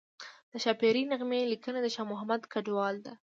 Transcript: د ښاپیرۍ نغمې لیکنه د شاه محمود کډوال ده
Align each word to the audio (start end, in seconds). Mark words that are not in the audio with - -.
د 0.51 0.53
ښاپیرۍ 0.63 1.03
نغمې 1.11 1.41
لیکنه 1.51 1.79
د 1.81 1.87
شاه 1.95 2.09
محمود 2.11 2.41
کډوال 2.53 2.95
ده 3.05 3.13